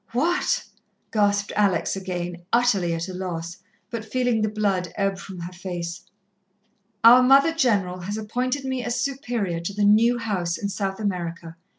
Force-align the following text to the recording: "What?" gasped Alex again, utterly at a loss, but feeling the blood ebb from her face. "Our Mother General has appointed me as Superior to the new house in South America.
"What?" 0.13 0.63
gasped 1.11 1.51
Alex 1.55 1.95
again, 1.95 2.37
utterly 2.51 2.95
at 2.95 3.07
a 3.07 3.13
loss, 3.13 3.57
but 3.91 4.03
feeling 4.03 4.41
the 4.41 4.49
blood 4.49 4.91
ebb 4.95 5.19
from 5.19 5.41
her 5.41 5.53
face. 5.53 6.01
"Our 7.03 7.21
Mother 7.21 7.53
General 7.53 7.99
has 7.99 8.17
appointed 8.17 8.65
me 8.65 8.83
as 8.83 8.99
Superior 8.99 9.59
to 9.59 9.73
the 9.75 9.85
new 9.85 10.17
house 10.17 10.57
in 10.57 10.69
South 10.69 10.99
America. 10.99 11.55